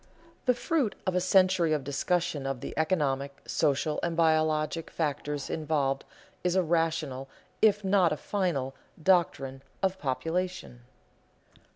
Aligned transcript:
The 0.47 0.55
fruit 0.55 0.95
of 1.05 1.13
a 1.13 1.19
century 1.21 1.73
of 1.73 1.83
discussion 1.83 2.47
of 2.47 2.61
the 2.61 2.73
economic, 2.75 3.37
social, 3.45 3.99
and 4.01 4.17
biologic 4.17 4.89
factors 4.89 5.47
involved, 5.47 6.05
is 6.43 6.55
a 6.55 6.63
rational, 6.63 7.29
if 7.61 7.83
not 7.83 8.11
a 8.11 8.17
final, 8.17 8.73
doctrine 9.03 9.61
of 9.83 9.99
population. 9.99 10.81